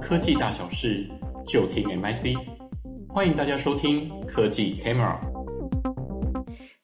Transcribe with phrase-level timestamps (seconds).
[0.00, 1.08] 科技大小事，
[1.46, 2.36] 就听 MIC。
[3.08, 5.18] 欢迎大家收听科技 Camera。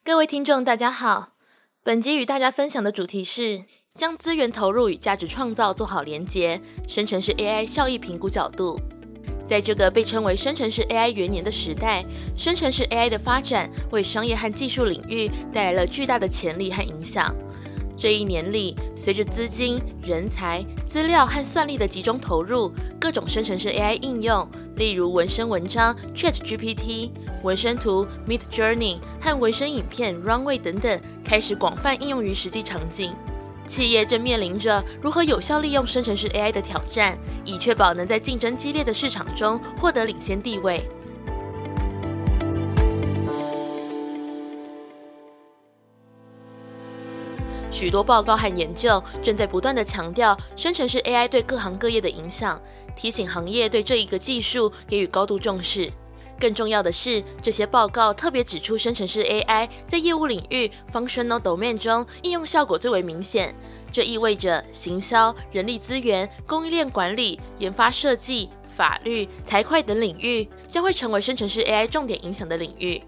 [0.04, 1.34] 各位听众，大家好。
[1.82, 8.80] 本集与大家分享的主题是将资源投入与价值创造做好连结，生成式 AI 效益评估角度。
[9.46, 12.04] 在这个被称为生成式 AI 元年的时代，
[12.36, 17.34] 生成式 AI 的发展为商业和技术领域带来了巨大的潜力和影响。
[17.98, 27.10] 这一年里，随着资金、人才、资料和算力的集中投入，各种生成式 AI 应用，例如文声文章 ChatGPT、
[27.42, 33.12] 文声图 Midjourney 和文声影片 Runway 等等，开始广泛应用于实际场景。
[33.66, 40.88] 企业正面临着如何有效利用生成式 AI 的挑战，以确保能在竞争激烈的市场中获得领先地位。
[47.78, 52.60] 许多报告和研究正在不断地强调生成式 AI 对各行各业的影响，
[52.96, 55.88] 提醒行业对这一个技术给予高度重视。
[56.40, 63.54] 更重要的是，这些报告特别指出，生成式 AI 在业务领域 （functional domain） 中应用效果最为明显。
[63.92, 73.00] 这意味着行销、人力资源、供应链管理、研发设计、法律、财会等领域将会成为生成式 AI 重点影响的领域。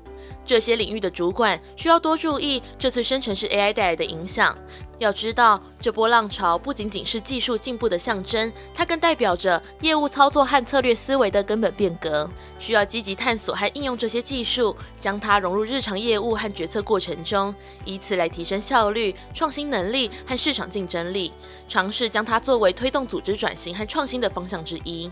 [0.51, 4.59] 这些领域的主管需要多注意这次生成式 AI 带来的影响。
[4.99, 12.29] 要知道，这波浪潮不仅仅是技术进步的象征，它更代表着业务操作和策略思维的根本变革。
[12.59, 17.55] 需要积极探索和应用这些技术，将它融入日常业务和决策过程中，
[17.85, 21.33] 以此来提升效率、创新能力和市场竞争力。
[21.69, 25.09] 尝试将它作为推动组织转型和创新的方向之一。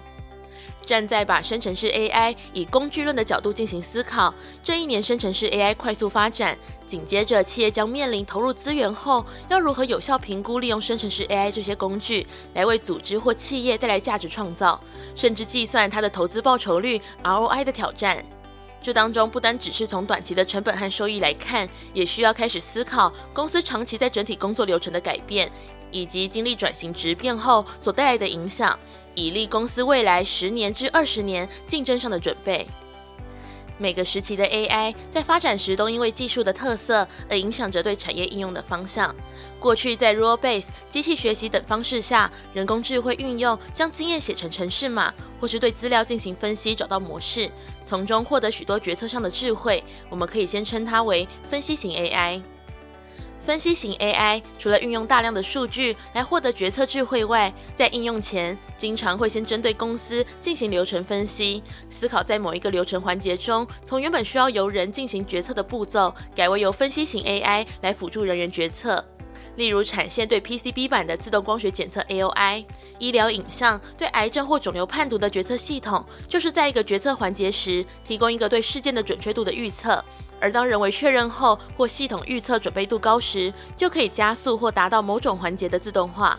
[0.85, 6.57] 站在把生成式 AI 以工具论的角度进行思考，这一年生成式 AI 快速发展，
[6.87, 14.81] 紧接着企业将面临投入资源后要如何有效评估利用生成式 AI 这些工具来为组织或企业带来价值创造，
[15.15, 18.25] 甚至计算它的投资报酬率 ROI 的挑战。
[18.81, 25.51] 这当中不单只是从短期的成本和收益来看，也需要开始思考公司长期在整体工作流程的改变，
[25.91, 28.79] 以及经历转型质变后所带来的影响。
[29.15, 32.65] 以利公司未来十年至二十年竞争上的准备。
[33.77, 39.15] 每个时期的 AI 在发展时都因为技术的特色而影响着对产业应用的方向。
[39.61, 47.51] 过去在 rule base、机器学习等方式下，人工智慧运用将经验写成程式码，或是对资料进行分析，找到模式，
[47.89, 49.83] 从中获得许多决策上的智慧。
[50.11, 52.43] 我们可以先称它为分析型 AI。
[53.47, 69.03] 分析型 AI 除了运用大量的数据来获得决策智慧外，在应用前，经常会先针对公司进行流程分析，思考在某一个流程环节中，从原本需要由人进行决策的步骤，改为由分析型 AI 来辅助人员决策。
[69.59, 72.65] 例如，产线对 PCB 板的自动光学检测 AOI，
[73.01, 80.03] 医疗影像对癌症或肿瘤判读的决策系统，就是在一个决策环节时，提供一个对事件的准确度的预测。
[80.41, 86.39] 而当人为确认后，或系统预测准备度高时，就可以加速或达到某种环节的自动化。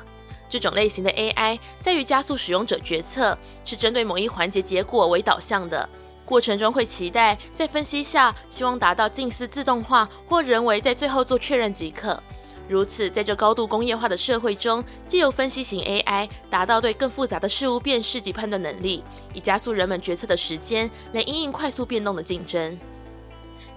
[0.50, 5.88] 这种类型的 AI 在于加速使用者决策，是针对某一环节结果为导向的。
[6.24, 12.18] 过程中会期待在分析下，希望达到近似自动化或人为在最后做确认即可。
[12.70, 19.04] 如此，在这高度工业化的社会中，借由分析型 AI 达到对更复杂的事物辨识及判断能力，
[19.34, 22.78] 以加速人们决策的时间，来因应快速变动的竞争。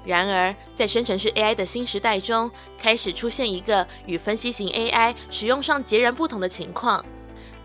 [0.04, 7.02] 然而，在生成式 AI 的新时代中，开始出现一个与分析型 AI 使用上截然不同的情况。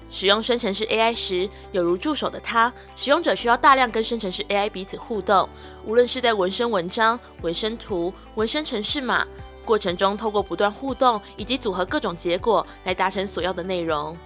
[0.09, 5.49] 使用生成式 AI 时，有如助手的它，使用者需要大量跟生成式 AI 彼此互动，
[5.83, 9.27] 无论是在文身文章、文声图、文身程式码
[9.67, 14.17] 过程中，透过不断互动以及组合各种结果来达成所要的内容。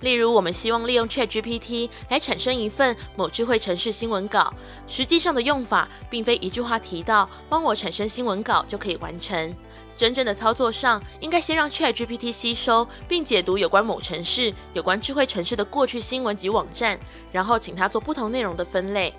[0.00, 4.50] 例如，我们希望利用 ChatGPT 来产生一份某智慧城市新闻稿，
[4.88, 9.54] 实际上的用法并非一句话提到“帮我产生新闻稿”就可以完成。
[9.98, 16.98] 真正的操作上，应该先让 ChatGPT 吸收并解读有关某城市、有关智慧城市的过去新闻及网站，
[17.30, 19.14] 然后请它做不同内容的分类。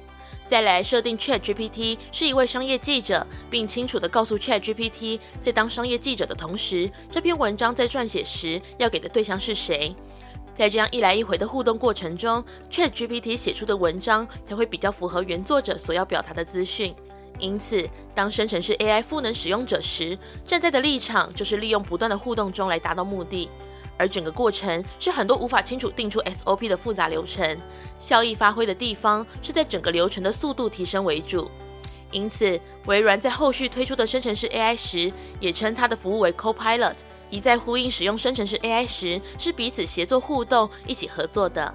[0.51, 9.95] 再来设定 ChatGPT 是一位商业记者，并清楚地告诉 ChatGPT，在当商业记者的同时，这篇文章在撰写时要给的对象是谁。
[10.53, 16.93] 在这样一来一回的互动过程中，ChatGPT 写出的文章才会比较符合原作者所要表达的资讯。
[17.39, 23.49] 因此，当生成式 AI 赋能使用者时，站在的立场就是利用不断的互动中来达到目的。
[24.01, 27.55] 而整个过程是很多无法清楚定出 SOP 的复杂流程，
[27.99, 31.51] 效益发挥的地方是在整个流程的速度提升为主。
[32.09, 36.95] 因此，微软在后续推出的生成式 AI 时，也称它的服务为 Copilot。
[37.29, 41.71] 一再呼应使用生成式 AI 时，是彼此协作互动、一起合作的。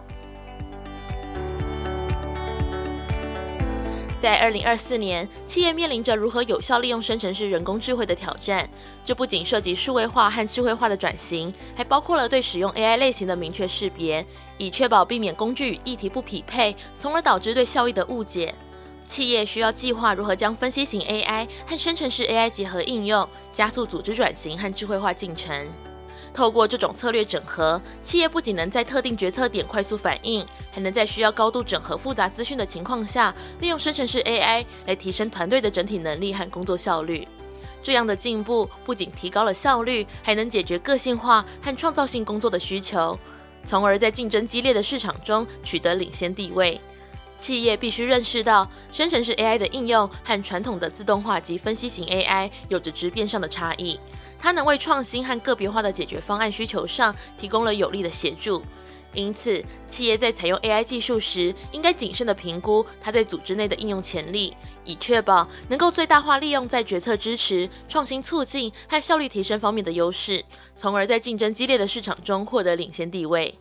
[4.27, 8.69] 在二零二四年，企业面临着如何有效利用生成式人工智慧的挑战。
[9.05, 14.27] 这不仅涉及数位化和智慧化的转型，还包括了对使用 AI 类型的明确识别，
[14.59, 18.53] 以确保避免工具与议题不匹配，从而导致对效益的误解。
[19.07, 25.69] 企业需要计划如何将分析型 AI 和生成式 AI 结合应用，加速组织转型和智慧化进程。
[26.37, 37.27] 透过这种策略整合，企业不仅能在特定决策点快速反应，还能在需要高度整合复杂资讯的情况下，利用生成式 AI 来提升团队的整体能力和工作效率。
[37.83, 43.19] 这样的进步不仅提高了效率，还能解决个性化和创造性工作的需求，
[43.65, 46.79] 从而在竞争激烈的市场中取得领先地位。
[47.39, 53.99] 企业必须认识到，生成式 AI 的应用和传统的自动化及分析型 AI 有着质变上的差异。
[54.39, 58.63] 它能为创新和个别化的解决方案需求上提供了有力的协助。
[59.15, 64.55] 因此，企业在采用 AI 技术时，应该谨慎地评估它在组织内的应用潜力，
[64.85, 70.45] 以确保能够最大化利用在决策支持、创新促进和效率提升方面的优势，
[70.75, 73.59] 从而在竞争激烈的市场中获得领先地位。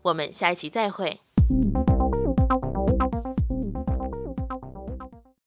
[0.00, 1.20] 我们下一期再会。